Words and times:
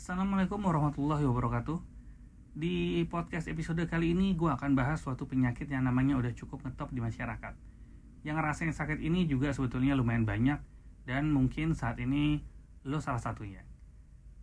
Assalamualaikum 0.00 0.64
warahmatullahi 0.64 1.28
wabarakatuh. 1.28 1.76
Di 2.56 3.04
podcast 3.12 3.52
episode 3.52 3.84
kali 3.84 4.16
ini 4.16 4.32
gue 4.32 4.48
akan 4.48 4.72
bahas 4.72 5.04
suatu 5.04 5.28
penyakit 5.28 5.68
yang 5.68 5.84
namanya 5.84 6.16
udah 6.16 6.32
cukup 6.32 6.64
ngetop 6.64 6.88
di 6.88 7.04
masyarakat. 7.04 7.52
Yang 8.24 8.36
ngerasain 8.40 8.72
sakit 8.72 8.96
ini 8.96 9.28
juga 9.28 9.52
sebetulnya 9.52 9.92
lumayan 9.92 10.24
banyak 10.24 10.56
Dan 11.04 11.36
mungkin 11.36 11.76
saat 11.76 12.00
ini 12.00 12.40
lo 12.88 13.04
salah 13.04 13.20
satunya. 13.20 13.60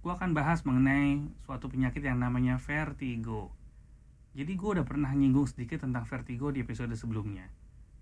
Gue 0.05 0.14
akan 0.14 0.38
bahas 0.38 0.62
mengenai 0.62 1.25
suatu 1.41 1.74
penyakit 1.74 2.05
yang 2.05 2.21
namanya 2.21 2.62
vertigo. 2.62 3.50
Jadi 4.38 4.54
gue 4.54 4.70
udah 4.78 4.86
pernah 4.86 5.10
nyinggung 5.10 5.50
sedikit 5.50 5.82
tentang 5.82 6.05
vertigo 6.05 6.54
di 6.54 6.62
episode 6.62 6.94
sebelumnya 6.94 7.50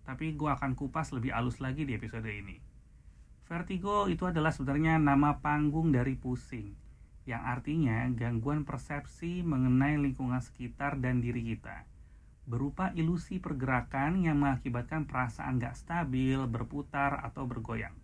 Tapi 0.04 0.36
gue 0.36 0.52
akan 0.52 0.76
kupas 0.76 1.16
lebih 1.16 1.32
halus 1.32 1.64
lagi 1.64 1.88
di 1.88 1.96
episode 1.96 2.28
ini. 2.28 2.60
Vertigo 3.48 4.12
itu 4.12 4.28
adalah 4.28 4.52
sebenarnya 4.52 5.00
nama 5.00 5.40
panggung 5.40 5.96
dari 5.96 6.20
pusing, 6.20 6.84
yang 7.26 7.42
artinya 7.42 8.05
gangguan 8.13 8.63
persepsi 8.63 9.41
mengenai 9.41 9.98
lingkungan 9.98 10.41
sekitar 10.41 11.02
dan 11.02 11.22
diri 11.22 11.41
kita, 11.41 11.86
berupa 12.45 12.94
ilusi 12.94 13.41
pergerakan 13.41 14.22
yang 14.22 14.41
mengakibatkan 14.41 15.09
perasaan 15.09 15.58
gak 15.58 15.73
stabil, 15.73 16.38
berputar, 16.46 17.26
atau 17.26 17.49
bergoyang. 17.49 17.98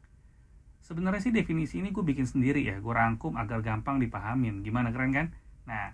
Sebenarnya 0.81 1.21
sih 1.21 1.33
definisi 1.33 1.79
ini 1.79 1.93
gue 1.93 2.01
bikin 2.01 2.25
sendiri 2.25 2.65
ya, 2.65 2.81
gue 2.81 2.93
rangkum 2.93 3.37
agar 3.37 3.61
gampang 3.61 4.01
dipahamin. 4.01 4.65
Gimana 4.65 4.89
keren 4.89 5.13
kan? 5.13 5.27
Nah, 5.69 5.93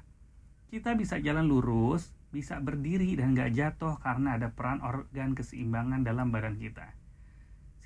kita 0.71 0.95
bisa 0.95 1.19
jalan 1.19 1.45
lurus, 1.45 2.15
bisa 2.31 2.57
berdiri 2.63 3.19
dan 3.19 3.35
gak 3.35 3.53
jatuh 3.53 3.99
karena 3.99 4.39
ada 4.39 4.55
peran 4.55 4.79
organ 4.79 5.35
keseimbangan 5.35 6.01
dalam 6.07 6.31
badan 6.31 6.55
kita 6.55 6.96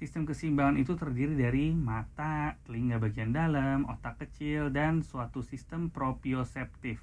Sistem 0.02 0.26
keseimbangan 0.26 0.82
itu 0.82 0.98
terdiri 0.98 1.38
dari 1.38 1.78
mata, 1.78 2.58
telinga 2.66 2.98
bagian 2.98 3.38
dalam, 3.38 3.86
otak 3.86 4.18
kecil, 4.26 4.74
dan 4.74 5.06
suatu 5.06 5.46
sistem 5.46 5.94
proprioseptif. 5.94 6.98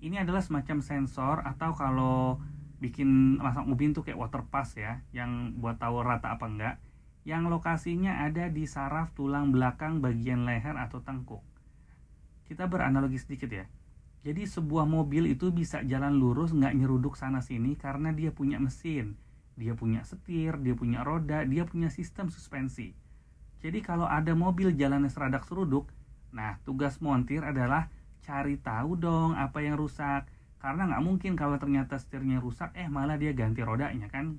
Ini 0.00 0.24
adalah 0.24 0.40
semacam 0.40 0.80
sensor 0.80 1.44
atau 1.44 1.76
kalau 1.76 2.40
bikin 2.80 3.36
masang 3.36 3.68
ubin 3.68 3.92
tuh 3.92 4.08
kayak 4.08 4.16
water 4.16 4.40
pass 4.48 4.80
ya, 4.80 5.04
yang 5.12 5.60
buat 5.60 5.76
tahu 5.76 6.00
rata 6.00 6.32
apa 6.32 6.48
enggak, 6.48 6.74
yang 7.28 7.44
lokasinya 7.52 8.24
ada 8.24 8.48
di 8.48 8.64
saraf 8.64 9.12
tulang 9.12 9.52
belakang 9.52 10.00
bagian 10.00 10.48
leher 10.48 10.80
atau 10.80 11.04
tengkuk. 11.04 11.44
Kita 12.48 12.72
beranalogi 12.72 13.20
sedikit 13.20 13.52
ya. 13.52 13.68
Jadi 14.24 14.48
sebuah 14.48 14.88
mobil 14.88 15.28
itu 15.28 15.52
bisa 15.52 15.84
jalan 15.84 16.16
lurus 16.16 16.56
nggak 16.56 16.72
nyeruduk 16.72 17.20
sana 17.20 17.44
sini 17.44 17.76
karena 17.76 18.16
dia 18.16 18.32
punya 18.32 18.56
mesin 18.56 19.20
dia 19.58 19.74
punya 19.74 20.06
setir, 20.06 20.54
dia 20.62 20.78
punya 20.78 21.02
roda, 21.02 21.42
dia 21.42 21.66
punya 21.66 21.90
sistem 21.90 22.30
suspensi. 22.30 22.94
Jadi 23.58 23.82
kalau 23.82 24.06
ada 24.06 24.38
mobil 24.38 24.70
jalannya 24.70 25.10
seradak 25.10 25.42
seruduk, 25.42 25.90
nah 26.30 26.62
tugas 26.62 27.02
montir 27.02 27.42
adalah 27.42 27.90
cari 28.22 28.54
tahu 28.62 28.94
dong 28.94 29.34
apa 29.34 29.58
yang 29.58 29.74
rusak. 29.74 30.30
Karena 30.62 30.86
nggak 30.86 31.02
mungkin 31.02 31.34
kalau 31.34 31.58
ternyata 31.58 31.98
setirnya 31.98 32.38
rusak, 32.38 32.70
eh 32.78 32.86
malah 32.86 33.18
dia 33.18 33.34
ganti 33.34 33.66
rodanya 33.66 34.06
kan. 34.06 34.38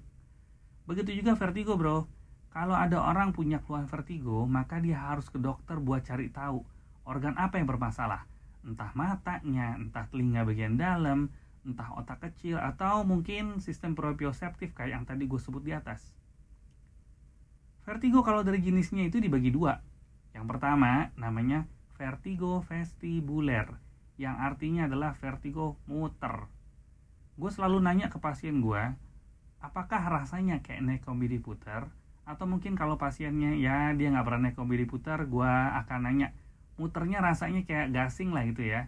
Begitu 0.87 1.19
juga 1.19 1.35
vertigo 1.35 1.75
bro. 1.75 2.07
Kalau 2.49 2.73
ada 2.73 3.03
orang 3.03 3.35
punya 3.35 3.61
keluhan 3.61 3.85
vertigo, 3.85 4.47
maka 4.47 4.81
dia 4.81 4.97
harus 4.97 5.29
ke 5.29 5.37
dokter 5.37 5.77
buat 5.77 6.01
cari 6.01 6.31
tahu 6.31 6.65
organ 7.09 7.33
apa 7.41 7.57
yang 7.57 7.65
bermasalah. 7.65 8.29
Entah 8.61 8.93
matanya, 8.93 9.73
entah 9.73 10.05
telinga 10.13 10.45
bagian 10.45 10.77
dalam, 10.77 11.33
entah 11.67 11.91
otak 11.99 12.23
kecil 12.23 12.59
atau 12.59 13.03
mungkin 13.03 13.59
sistem 13.59 13.93
proprioseptif 13.93 14.71
kayak 14.71 14.91
yang 14.95 15.03
tadi 15.03 15.27
gue 15.27 15.39
sebut 15.39 15.63
di 15.63 15.75
atas. 15.75 16.15
Vertigo 17.83 18.21
kalau 18.21 18.45
dari 18.45 18.61
jenisnya 18.61 19.07
itu 19.07 19.17
dibagi 19.17 19.49
dua. 19.49 19.81
Yang 20.31 20.45
pertama 20.45 21.09
namanya 21.17 21.65
vertigo 21.97 22.61
vestibuler, 22.63 23.65
yang 24.15 24.37
artinya 24.39 24.85
adalah 24.85 25.17
vertigo 25.17 25.75
muter. 25.89 26.47
Gue 27.35 27.49
selalu 27.49 27.81
nanya 27.81 28.07
ke 28.13 28.21
pasien 28.21 28.61
gue, 28.61 28.83
apakah 29.59 29.99
rasanya 30.05 30.61
kayak 30.61 30.85
naik 30.85 31.01
kombi 31.03 31.27
diputar? 31.27 31.89
Atau 32.29 32.45
mungkin 32.45 32.77
kalau 32.77 33.01
pasiennya 33.01 33.57
ya 33.57 33.89
dia 33.97 34.13
nggak 34.13 34.25
pernah 34.27 34.41
naik 34.47 34.55
kombi 34.55 34.77
diputar, 34.77 35.25
gue 35.25 35.51
akan 35.81 35.99
nanya, 36.05 36.37
muternya 36.77 37.25
rasanya 37.25 37.65
kayak 37.65 37.89
gasing 37.89 38.31
lah 38.31 38.45
gitu 38.47 38.69
ya 38.69 38.87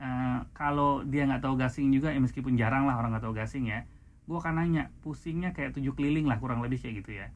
uh, 0.00 0.44
kalau 0.56 1.04
dia 1.04 1.24
nggak 1.28 1.42
tahu 1.44 1.54
gasing 1.60 1.92
juga 1.92 2.12
ya 2.12 2.20
meskipun 2.20 2.56
jarang 2.56 2.84
lah 2.88 2.96
orang 2.96 3.16
nggak 3.16 3.24
tahu 3.24 3.36
gasing 3.36 3.68
ya 3.68 3.84
gue 4.26 4.36
akan 4.36 4.58
nanya 4.58 4.90
pusingnya 5.06 5.54
kayak 5.54 5.78
tujuh 5.78 5.94
keliling 5.94 6.26
lah 6.26 6.42
kurang 6.42 6.58
lebih 6.58 6.82
kayak 6.82 7.02
gitu 7.02 7.14
ya. 7.14 7.30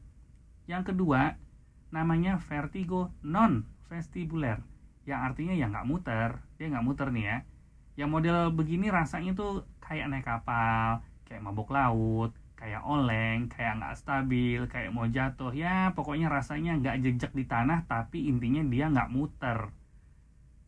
Yang 0.67 0.91
kedua 0.91 1.39
namanya 1.91 2.39
vertigo 2.39 3.11
non 3.23 3.67
vestibuler 3.87 4.59
yang 5.07 5.23
artinya 5.27 5.55
ya 5.55 5.67
nggak 5.71 5.87
muter 5.87 6.39
dia 6.59 6.67
nggak 6.67 6.85
muter 6.85 7.07
nih 7.15 7.25
ya. 7.25 7.37
Yang 7.95 8.09
model 8.11 8.37
begini 8.51 8.87
rasanya 8.91 9.31
tuh 9.35 9.63
kayak 9.79 10.11
naik 10.11 10.27
kapal 10.27 10.99
kayak 11.23 11.39
mabuk 11.39 11.71
laut 11.71 12.35
kayak 12.59 12.83
oleng 12.83 13.47
kayak 13.47 13.79
nggak 13.79 13.95
stabil 13.95 14.67
kayak 14.67 14.91
mau 14.91 15.07
jatuh. 15.07 15.55
Ya 15.55 15.95
pokoknya 15.95 16.27
rasanya 16.27 16.75
nggak 16.75 17.07
jejak 17.07 17.31
di 17.31 17.47
tanah 17.47 17.87
tapi 17.87 18.27
intinya 18.27 18.67
dia 18.67 18.91
nggak 18.91 19.11
muter 19.15 19.71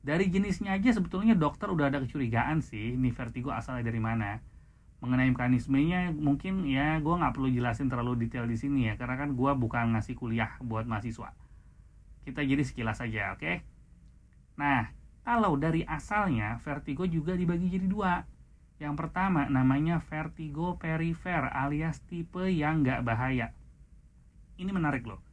dari 0.04 0.28
jenisnya 0.28 0.76
aja 0.76 0.92
sebetulnya 0.92 1.32
dokter 1.32 1.72
udah 1.72 1.88
ada 1.88 2.04
kecurigaan 2.04 2.60
sih 2.60 3.00
ini 3.00 3.16
vertigo 3.16 3.56
asalnya 3.56 3.88
dari 3.88 4.04
mana. 4.04 4.44
Mengenai 5.00 5.32
mekanismenya 5.32 6.12
mungkin 6.12 6.68
ya 6.68 7.00
gue 7.00 7.16
nggak 7.16 7.32
perlu 7.36 7.48
jelasin 7.52 7.88
terlalu 7.88 8.28
detail 8.28 8.44
di 8.44 8.60
sini 8.60 8.92
ya 8.92 9.00
karena 9.00 9.16
kan 9.16 9.32
gue 9.32 9.52
bukan 9.56 9.96
ngasih 9.96 10.20
kuliah 10.20 10.60
buat 10.60 10.84
mahasiswa. 10.84 11.32
Kita 12.28 12.44
jadi 12.44 12.64
sekilas 12.64 13.00
saja 13.00 13.32
oke? 13.36 13.40
Okay? 13.40 13.56
nah 14.54 14.92
kalau 15.24 15.58
dari 15.58 15.88
asalnya 15.88 16.60
vertigo 16.60 17.08
juga 17.08 17.40
dibagi 17.40 17.72
jadi 17.72 17.88
dua. 17.88 18.28
Yang 18.84 19.08
pertama 19.08 19.48
namanya 19.48 20.04
vertigo 20.04 20.76
perifer 20.76 21.48
alias 21.48 22.04
tipe 22.04 22.44
yang 22.52 22.84
nggak 22.84 23.08
bahaya. 23.08 23.56
Ini 24.60 24.68
menarik 24.68 25.08
loh. 25.08 25.24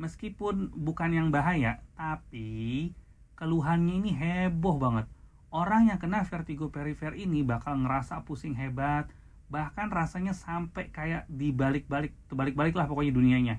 Meskipun 0.00 0.72
bukan 0.72 1.12
yang 1.12 1.28
bahaya 1.28 1.84
tapi 1.92 2.96
keluhannya 3.34 4.00
ini 4.02 4.10
heboh 4.14 4.78
banget. 4.78 5.06
Orang 5.54 5.86
yang 5.86 6.02
kena 6.02 6.26
vertigo 6.26 6.70
perifer 6.70 7.14
ini 7.14 7.46
bakal 7.46 7.78
ngerasa 7.78 8.26
pusing 8.26 8.58
hebat, 8.58 9.06
bahkan 9.46 9.86
rasanya 9.86 10.34
sampai 10.34 10.90
kayak 10.90 11.30
dibalik-balik, 11.30 12.10
terbalik-balik 12.26 12.74
lah 12.74 12.90
pokoknya 12.90 13.14
dunianya. 13.14 13.56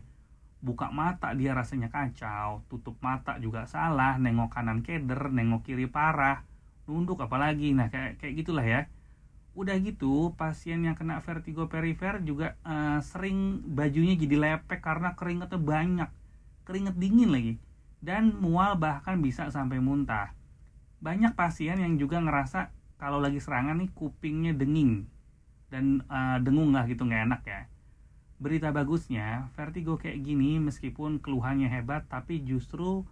Buka 0.60 0.92
mata 0.92 1.32
dia 1.32 1.56
rasanya 1.56 1.88
kacau, 1.88 2.68
tutup 2.68 3.00
mata 3.00 3.40
juga 3.40 3.64
salah, 3.70 4.20
nengok 4.20 4.52
kanan 4.52 4.84
keder, 4.84 5.32
nengok 5.32 5.64
kiri 5.64 5.88
parah, 5.88 6.44
nunduk 6.84 7.24
apalagi, 7.24 7.72
nah 7.72 7.88
kayak 7.88 8.20
kayak 8.20 8.34
gitulah 8.44 8.66
ya. 8.66 8.92
Udah 9.56 9.80
gitu, 9.80 10.36
pasien 10.36 10.84
yang 10.84 11.00
kena 11.00 11.24
vertigo 11.24 11.72
perifer 11.72 12.20
juga 12.20 12.60
uh, 12.68 13.00
sering 13.00 13.64
bajunya 13.72 14.20
jadi 14.20 14.36
lepek 14.36 14.84
karena 14.84 15.16
keringetnya 15.16 15.60
banyak, 15.64 16.10
keringet 16.68 16.96
dingin 17.00 17.32
lagi 17.32 17.56
dan 18.06 18.38
mual 18.38 18.78
bahkan 18.78 19.18
bisa 19.18 19.50
sampai 19.50 19.82
muntah. 19.82 20.38
Banyak 21.02 21.34
pasien 21.34 21.82
yang 21.82 21.98
juga 21.98 22.22
ngerasa 22.22 22.70
kalau 23.02 23.18
lagi 23.18 23.42
serangan 23.42 23.82
nih 23.82 23.90
kupingnya 23.98 24.54
denging 24.54 25.10
dan 25.74 26.06
uh, 26.06 26.38
dengung 26.38 26.70
lah 26.70 26.86
gitu 26.86 27.02
nggak 27.02 27.26
enak 27.26 27.42
ya. 27.50 27.62
Berita 28.38 28.70
bagusnya, 28.70 29.50
vertigo 29.58 29.98
kayak 29.98 30.22
gini 30.22 30.62
meskipun 30.62 31.18
keluhannya 31.18 31.66
hebat 31.66 32.06
tapi 32.06 32.46
justru 32.46 33.10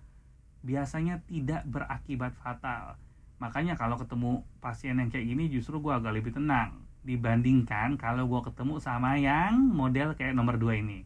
biasanya 0.61 1.25
tidak 1.25 1.65
berakibat 1.65 2.37
fatal. 2.37 3.01
Makanya 3.41 3.73
kalau 3.73 3.97
ketemu 3.97 4.45
pasien 4.61 5.01
yang 5.01 5.09
kayak 5.09 5.25
gini 5.25 5.49
justru 5.49 5.81
gue 5.81 5.89
agak 5.89 6.13
lebih 6.13 6.37
tenang 6.37 6.85
dibandingkan 7.03 7.99
kalau 7.99 8.29
gue 8.29 8.41
ketemu 8.47 8.79
sama 8.79 9.19
yang 9.19 9.57
model 9.57 10.13
kayak 10.13 10.37
nomor 10.37 10.55
2 10.61 10.85
ini. 10.85 11.03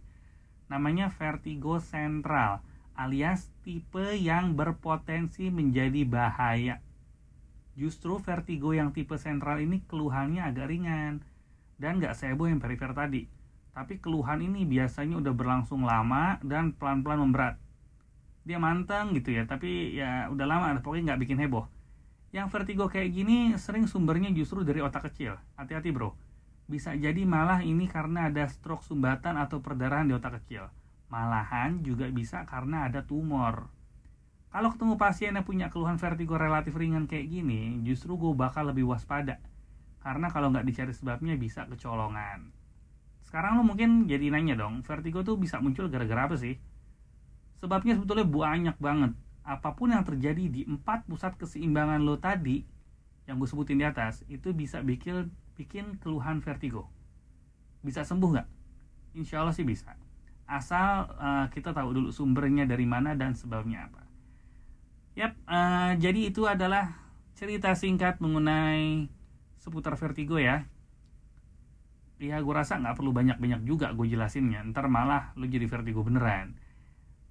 Namanya 0.68 1.08
vertigo 1.08 1.80
sentral 1.80 2.67
alias 2.98 3.54
tipe 3.62 4.18
yang 4.18 4.58
berpotensi 4.58 5.54
menjadi 5.54 6.02
bahaya. 6.04 6.82
Justru 7.78 8.18
vertigo 8.18 8.74
yang 8.74 8.90
tipe 8.90 9.14
sentral 9.22 9.62
ini 9.62 9.86
keluhannya 9.86 10.42
agak 10.42 10.74
ringan 10.74 11.22
dan 11.78 12.02
gak 12.02 12.18
sebo 12.18 12.50
yang 12.50 12.58
perifer 12.58 12.98
tadi. 12.98 13.30
Tapi 13.78 14.02
keluhan 14.02 14.42
ini 14.42 14.66
biasanya 14.66 15.22
udah 15.22 15.34
berlangsung 15.38 15.86
lama 15.86 16.42
dan 16.42 16.74
pelan-pelan 16.74 17.22
memberat. 17.22 17.56
Dia 18.42 18.58
manteng 18.58 19.14
gitu 19.14 19.38
ya, 19.38 19.46
tapi 19.46 19.94
ya 19.94 20.34
udah 20.34 20.46
lama, 20.50 20.74
pokoknya 20.82 21.14
nggak 21.14 21.22
bikin 21.22 21.38
heboh. 21.38 21.70
Yang 22.34 22.48
vertigo 22.50 22.90
kayak 22.90 23.14
gini 23.14 23.54
sering 23.62 23.86
sumbernya 23.86 24.34
justru 24.34 24.66
dari 24.66 24.82
otak 24.82 25.14
kecil. 25.14 25.38
Hati-hati 25.54 25.94
bro. 25.94 26.18
Bisa 26.66 26.98
jadi 26.98 27.22
malah 27.30 27.62
ini 27.62 27.86
karena 27.86 28.34
ada 28.34 28.50
stroke 28.50 28.82
sumbatan 28.82 29.38
atau 29.38 29.62
perdarahan 29.62 30.10
di 30.10 30.18
otak 30.18 30.42
kecil 30.42 30.74
Malahan 31.08 31.84
juga 31.88 32.08
bisa 32.12 32.44
karena 32.44 32.88
ada 32.92 33.04
tumor. 33.04 33.72
Kalau 34.52 34.72
ketemu 34.74 34.96
pasien 35.00 35.36
yang 35.36 35.46
punya 35.48 35.68
keluhan 35.72 36.00
vertigo 36.00 36.36
relatif 36.36 36.76
ringan 36.76 37.08
kayak 37.08 37.28
gini, 37.28 37.80
justru 37.88 38.16
gue 38.16 38.32
bakal 38.36 38.68
lebih 38.72 38.88
waspada. 38.88 39.40
Karena 40.04 40.28
kalau 40.32 40.52
nggak 40.52 40.68
dicari 40.68 40.94
sebabnya 40.96 41.36
bisa 41.36 41.68
kecolongan. 41.68 42.52
Sekarang 43.28 43.60
lo 43.60 43.64
mungkin 43.68 44.08
jadi 44.08 44.32
nanya 44.32 44.56
dong, 44.56 44.84
vertigo 44.88 45.24
tuh 45.24 45.36
bisa 45.36 45.60
muncul 45.60 45.92
gara-gara 45.92 46.32
apa 46.32 46.36
sih? 46.40 46.56
Sebabnya 47.60 47.96
sebetulnya 48.00 48.28
banyak 48.28 48.78
banget. 48.80 49.14
apa 49.48 49.80
pun 49.80 49.96
yang 49.96 50.04
terjadi 50.04 50.52
di 50.52 50.68
empat 50.68 51.08
pusat 51.08 51.40
keseimbangan 51.40 52.04
lo 52.04 52.20
tadi 52.20 52.68
yang 53.32 53.40
gue 53.40 53.48
sebutin 53.48 53.80
di 53.80 53.88
atas 53.88 54.28
itu 54.28 54.52
bisa 54.52 54.84
bikin 54.84 55.32
bikin 55.56 55.96
keluhan 56.04 56.44
vertigo 56.44 56.92
bisa 57.80 58.04
sembuh 58.04 58.30
nggak 58.36 58.48
insya 59.16 59.40
Allah 59.44 59.56
sih 59.56 59.64
bisa 59.64 59.96
asal 60.48 61.12
uh, 61.20 61.46
kita 61.52 61.76
tahu 61.76 61.92
dulu 61.92 62.10
sumbernya 62.10 62.64
dari 62.64 62.88
mana 62.88 63.14
dan 63.14 63.36
sebabnya 63.36 63.92
apa. 63.92 64.02
Yap 65.20 65.36
uh, 65.44 65.94
jadi 66.00 66.32
itu 66.32 66.48
adalah 66.48 66.96
cerita 67.36 67.76
singkat 67.76 68.24
mengenai 68.24 69.12
seputar 69.60 70.00
vertigo 70.00 70.40
ya. 70.40 70.66
Ya 72.18 72.42
gue 72.42 72.54
rasa 72.56 72.82
nggak 72.82 72.98
perlu 72.98 73.14
banyak-banyak 73.14 73.62
juga 73.68 73.92
gue 73.94 74.08
jelasinnya. 74.08 74.64
Ntar 74.72 74.88
malah 74.88 75.36
lo 75.36 75.46
jadi 75.46 75.68
vertigo 75.68 76.02
beneran. 76.02 76.56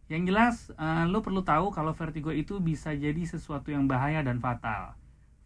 Yang 0.07 0.23
jelas 0.31 0.57
uh, 0.79 1.09
lo 1.09 1.25
perlu 1.25 1.43
tahu 1.43 1.75
kalau 1.75 1.97
vertigo 1.97 2.31
itu 2.31 2.61
bisa 2.63 2.95
jadi 2.95 3.19
sesuatu 3.27 3.73
yang 3.73 3.89
bahaya 3.91 4.23
dan 4.23 4.39
fatal. 4.39 4.95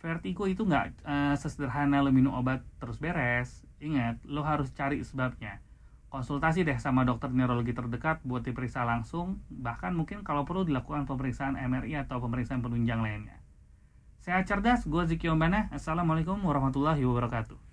Vertigo 0.02 0.44
itu 0.50 0.66
nggak 0.66 1.06
uh, 1.06 1.34
sesederhana 1.38 2.02
lo 2.02 2.10
minum 2.10 2.34
obat 2.34 2.66
terus 2.82 2.98
beres. 2.98 3.62
Ingat 3.80 4.20
lo 4.26 4.44
harus 4.44 4.68
cari 4.76 5.00
sebabnya 5.00 5.62
konsultasi 6.10 6.66
deh 6.66 6.76
sama 6.82 7.06
dokter 7.06 7.30
neurologi 7.30 7.70
terdekat 7.70 8.20
buat 8.26 8.42
diperiksa 8.42 8.82
langsung 8.82 9.38
bahkan 9.48 9.94
mungkin 9.94 10.26
kalau 10.26 10.42
perlu 10.42 10.66
dilakukan 10.66 11.06
pemeriksaan 11.06 11.54
MRI 11.54 12.02
atau 12.02 12.18
pemeriksaan 12.18 12.60
penunjang 12.60 13.00
lainnya. 13.00 13.38
Saya 14.20 14.44
cerdas 14.44 14.84
gue 14.84 15.02
Ziki 15.06 15.30
Ombana 15.30 15.70
assalamualaikum 15.72 16.36
warahmatullahi 16.44 17.00
wabarakatuh 17.06 17.69